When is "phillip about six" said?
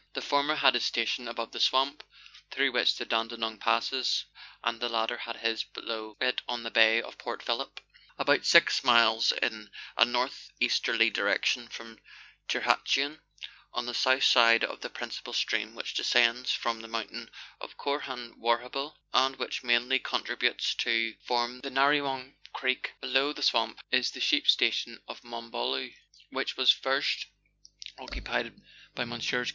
7.43-8.83